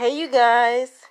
Hey, 0.00 0.18
you 0.18 0.30
guys. 0.30 1.02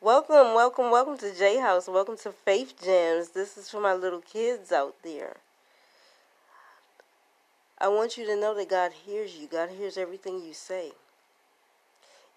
Welcome, 0.00 0.54
welcome, 0.54 0.92
welcome 0.92 1.18
to 1.18 1.34
J 1.34 1.58
House. 1.58 1.88
Welcome 1.88 2.16
to 2.18 2.30
Faith 2.30 2.80
Gems. 2.80 3.30
This 3.30 3.58
is 3.58 3.68
for 3.68 3.80
my 3.80 3.92
little 3.92 4.20
kids 4.20 4.70
out 4.70 4.94
there. 5.02 5.38
I 7.76 7.88
want 7.88 8.16
you 8.16 8.26
to 8.26 8.36
know 8.36 8.54
that 8.54 8.70
God 8.70 8.92
hears 9.04 9.34
you. 9.34 9.48
God 9.48 9.70
hears 9.70 9.98
everything 9.98 10.40
you 10.40 10.54
say. 10.54 10.92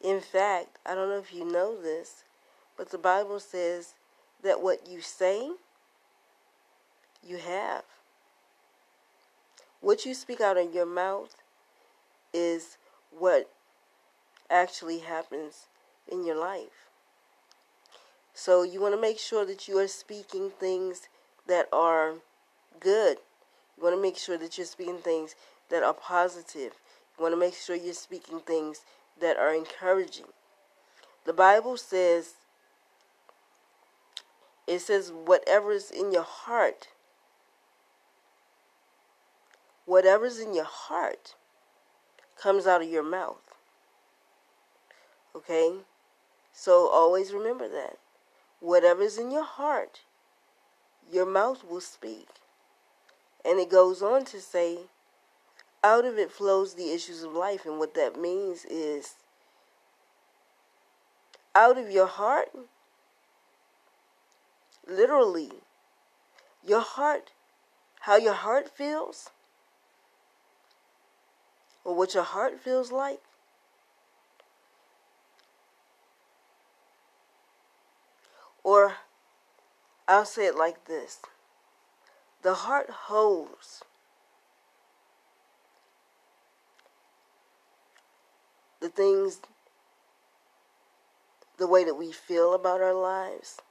In 0.04 0.22
fact, 0.22 0.80
I 0.84 0.96
don't 0.96 1.08
know 1.08 1.20
if 1.20 1.32
you 1.32 1.46
know 1.46 1.80
this, 1.80 2.24
but 2.76 2.90
the 2.90 2.98
Bible 2.98 3.40
says 3.40 3.94
that 4.42 4.64
what 4.64 4.88
you 4.90 5.02
say, 5.02 5.52
you 7.24 7.38
have. 7.38 7.84
What 9.82 10.04
you 10.04 10.16
speak 10.16 10.42
out 10.42 10.58
of 10.58 10.74
your 10.74 10.88
mouth 10.88 11.36
is 12.34 12.80
what 13.12 13.52
actually 14.50 15.00
happens 15.00 15.68
in 16.12 16.26
your 16.26 16.38
life. 16.38 16.90
So 18.34 18.64
you 18.64 18.80
want 18.80 18.94
to 18.94 19.02
make 19.02 19.20
sure 19.20 19.46
that 19.46 19.68
you 19.68 19.78
are 19.80 19.88
speaking 19.88 20.52
things 20.52 21.10
that 21.48 21.68
are 21.74 22.16
good. 22.80 23.18
You 23.78 23.84
want 23.84 23.96
to 23.96 24.02
make 24.02 24.18
sure 24.18 24.38
that 24.38 24.58
you're 24.58 24.68
speaking 24.68 25.00
things 25.00 25.36
that 25.70 25.84
are 25.84 25.94
positive. 25.94 26.74
You 27.18 27.24
want 27.24 27.34
to 27.34 27.40
make 27.40 27.56
sure 27.56 27.76
you're 27.76 27.94
speaking 27.94 28.40
things 28.40 28.82
that 29.20 29.38
are 29.38 29.54
encouraging. 29.54 30.28
The 31.26 31.34
Bible 31.34 31.78
says, 31.78 32.36
it 34.68 34.80
says, 34.80 35.12
whatever 35.12 35.72
is 35.72 35.90
in 35.90 36.12
your 36.12 36.24
heart, 36.24 36.90
whatever's 39.86 40.40
in 40.40 40.54
your 40.54 40.66
heart 40.66 41.36
comes 42.40 42.68
out 42.68 42.82
of 42.82 42.90
your 42.90 43.04
mouth. 43.04 43.57
Okay? 45.48 45.78
So 46.52 46.90
always 46.90 47.32
remember 47.32 47.70
that. 47.70 47.98
Whatever's 48.60 49.18
in 49.18 49.32
your 49.32 49.46
heart, 49.46 50.02
your 51.12 51.26
mouth 51.26 51.64
will 51.64 51.80
speak. 51.80 52.28
And 53.46 53.60
it 53.60 53.70
goes 53.70 54.02
on 54.02 54.26
to 54.26 54.42
say, 54.42 54.80
out 55.84 56.04
of 56.04 56.18
it 56.18 56.32
flows 56.32 56.74
the 56.74 56.92
issues 56.92 57.24
of 57.24 57.34
life. 57.34 57.66
And 57.66 57.80
what 57.80 57.94
that 57.94 58.20
means 58.20 58.66
is, 58.66 59.16
out 61.56 61.78
of 61.78 61.90
your 61.90 62.08
heart, 62.08 62.50
literally, 64.86 65.52
your 66.66 66.82
heart, 66.82 67.32
how 68.02 68.18
your 68.18 68.34
heart 68.34 68.70
feels, 68.70 69.30
or 71.86 71.96
what 71.96 72.14
your 72.14 72.24
heart 72.24 72.60
feels 72.60 72.92
like, 72.92 73.22
or 78.68 78.98
I'll 80.10 80.26
say 80.26 80.46
it 80.46 80.58
like 80.58 80.88
this 80.88 81.22
the 82.42 82.54
heart 82.54 82.90
holds 82.90 83.82
the 88.82 88.90
things, 88.90 89.40
the 91.58 91.66
way 91.66 91.86
that 91.86 91.96
we 91.96 92.12
feel 92.12 92.54
about 92.54 92.82
our 92.82 92.94
lives. 92.94 93.62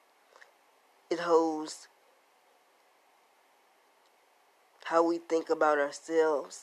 It 1.10 1.20
holds 1.20 1.88
how 4.86 5.06
we 5.06 5.18
think 5.18 5.50
about 5.50 5.78
ourselves. 5.78 6.62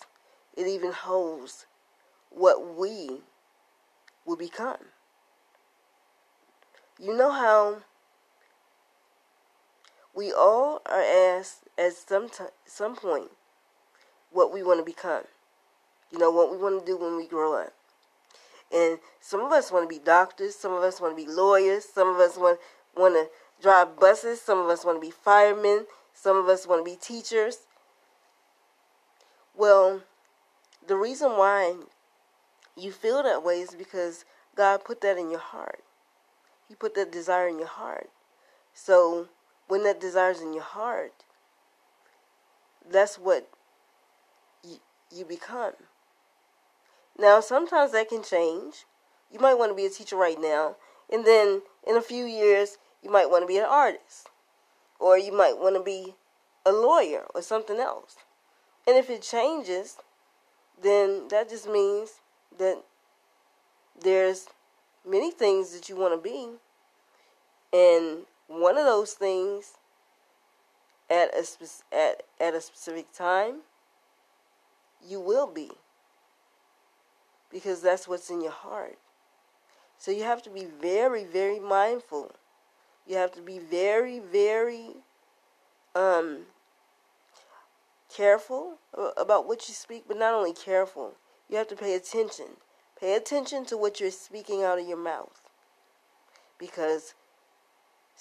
It 0.58 0.66
even 0.66 0.92
holds 0.92 1.68
what 2.32 2.76
we 2.76 3.22
will 4.26 4.38
become. 4.38 4.86
You 7.00 7.16
know 7.16 7.32
how 7.32 7.84
we 10.16 10.32
all 10.32 10.82
are 10.86 11.02
asked 11.02 11.64
at 11.78 11.94
some 11.94 12.30
t- 12.30 12.44
some 12.66 12.96
point 12.96 13.32
what 14.32 14.54
we 14.54 14.64
want 14.64 14.80
to 14.80 14.86
become. 14.86 15.24
You 16.12 16.20
know 16.20 16.32
what 16.32 16.52
we 16.52 16.58
want 16.58 16.80
to 16.80 16.86
do 16.86 16.98
when 16.98 17.18
we 17.18 17.28
grow 17.28 17.60
up. 17.60 17.74
And 18.72 19.00
some 19.20 19.42
of 19.42 19.52
us 19.52 19.72
want 19.72 19.90
to 19.90 19.96
be 19.96 20.04
doctors, 20.04 20.56
some 20.56 20.74
of 20.74 20.84
us 20.84 21.00
want 21.00 21.18
to 21.18 21.26
be 21.26 21.32
lawyers, 21.32 21.86
some 21.86 22.08
of 22.08 22.18
us 22.18 22.38
want 22.38 22.60
want 22.96 23.16
to 23.16 23.30
drive 23.62 24.00
buses, 24.00 24.42
some 24.42 24.60
of 24.60 24.68
us 24.68 24.86
want 24.86 25.02
to 25.02 25.08
be 25.08 25.12
firemen, 25.12 25.86
some 26.14 26.38
of 26.38 26.48
us 26.48 26.68
want 26.68 26.86
to 26.86 26.92
be 26.92 26.98
teachers. 26.98 27.60
Well, 29.56 30.02
the 30.86 30.96
reason 30.96 31.32
why 31.32 31.76
you 32.76 32.92
feel 32.92 33.22
that 33.24 33.44
way 33.44 33.62
is 33.62 33.76
because 33.76 34.26
God 34.56 34.84
put 34.84 35.02
that 35.02 35.18
in 35.18 35.30
your 35.30 35.40
heart. 35.40 35.84
He 36.68 36.76
put 36.76 36.96
that 36.96 37.12
desire 37.12 37.48
in 37.48 37.60
your 37.60 37.68
heart. 37.68 38.10
So 38.74 39.28
when 39.68 39.84
that 39.84 40.00
desire's 40.00 40.42
in 40.42 40.54
your 40.54 40.64
heart, 40.64 41.14
that's 42.90 43.18
what 43.18 43.50
you, 44.64 44.78
you 45.16 45.26
become. 45.26 45.74
Now, 47.18 47.40
sometimes 47.40 47.92
that 47.92 48.10
can 48.10 48.24
change. 48.24 48.86
You 49.32 49.40
might 49.40 49.56
want 49.56 49.72
to 49.72 49.76
be 49.76 49.86
a 49.86 49.90
teacher 49.90 50.16
right 50.16 50.40
now, 50.40 50.76
and 51.12 51.26
then 51.26 51.62
in 51.88 51.98
a 51.98 52.02
few 52.02 52.26
years, 52.26 52.78
you 53.02 53.12
might 53.12 53.30
want 53.30 53.44
to 53.44 53.48
be 53.48 53.58
an 53.58 53.66
artist, 53.66 54.30
or 55.00 55.18
you 55.18 55.36
might 55.36 55.58
want 55.58 55.76
to 55.76 55.84
be 55.84 56.16
a 56.66 56.72
lawyer 56.72 57.26
or 57.34 57.42
something 57.42 57.80
else. 57.80 58.16
And 58.88 58.98
if 58.98 59.10
it 59.10 59.22
changes, 59.22 59.98
then 60.82 61.28
that 61.30 61.50
just 61.50 61.68
means 61.68 62.20
that 62.58 62.84
there's 64.02 64.48
many 65.08 65.32
things 65.32 65.72
that 65.74 65.90
you 65.90 65.96
want 65.96 66.14
to 66.14 66.30
be, 66.30 66.50
and 67.72 68.26
one 68.54 68.78
of 68.78 68.86
those 68.86 69.14
things 69.14 69.74
at 71.10 71.36
a 71.38 71.44
spe- 71.44 71.84
at 71.92 72.24
at 72.40 72.54
a 72.54 72.62
specific 72.62 73.12
time 73.12 73.62
you 75.06 75.20
will 75.20 75.48
be 75.48 75.72
because 77.52 77.82
that's 77.82 78.08
what's 78.08 78.30
in 78.30 78.42
your 78.42 78.52
heart. 78.52 78.98
So 79.98 80.12
you 80.12 80.24
have 80.24 80.42
to 80.44 80.50
be 80.50 80.66
very, 80.66 81.24
very 81.24 81.60
mindful. 81.60 82.32
You 83.08 83.16
have 83.18 83.32
to 83.34 83.42
be 83.42 83.60
very, 83.60 84.20
very 84.20 84.88
um, 85.96 86.48
careful 88.14 88.80
about 89.16 89.48
what 89.48 89.68
you 89.68 89.76
speak, 89.76 90.06
but 90.08 90.18
not 90.18 90.34
only 90.34 90.54
careful, 90.54 91.14
you 91.50 91.58
have 91.58 91.68
to 91.68 91.76
pay 91.76 91.94
attention. 91.94 92.48
Pay 93.00 93.16
attention 93.16 93.66
to 93.66 93.78
what 93.78 94.00
you're 94.00 94.12
speaking 94.12 94.64
out 94.64 94.80
of 94.80 94.88
your 94.88 94.98
mouth. 94.98 95.42
Because 96.58 97.14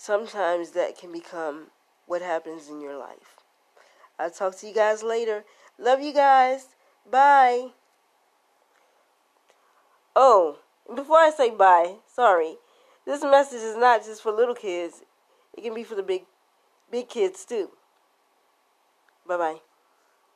sometimes 0.03 0.71
that 0.71 0.99
can 0.99 1.13
become 1.13 1.69
what 2.07 2.23
happens 2.23 2.69
in 2.69 2.81
your 2.81 2.99
life. 2.99 3.37
I'll 4.19 4.33
talk 4.33 4.59
to 4.59 4.67
you 4.67 4.75
guys 4.75 5.05
later. 5.05 5.45
Love 5.79 6.01
you 6.01 6.13
guys. 6.13 6.67
Bye. 7.09 7.69
Oh, 10.17 10.59
before 10.93 11.19
I 11.19 11.31
say 11.31 11.51
bye, 11.51 11.97
sorry. 12.13 12.57
This 13.07 13.23
message 13.23 13.63
is 13.63 13.77
not 13.77 14.05
just 14.05 14.23
for 14.23 14.33
little 14.33 14.57
kids. 14.57 15.03
It 15.57 15.63
can 15.63 15.73
be 15.73 15.85
for 15.85 15.95
the 15.95 16.03
big 16.03 16.25
big 16.91 17.09
kids 17.09 17.45
too. 17.45 17.71
Bye-bye. 19.27 19.61